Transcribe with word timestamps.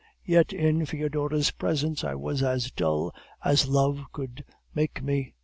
Yet 0.25 0.51
in 0.51 0.87
Foedora's 0.87 1.51
presence 1.51 2.03
I 2.03 2.15
was 2.15 2.41
as 2.41 2.71
dull 2.71 3.13
as 3.45 3.67
love 3.67 4.03
could 4.11 4.43
make 4.73 5.03
me. 5.03 5.35